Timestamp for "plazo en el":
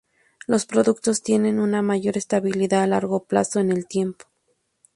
3.25-3.85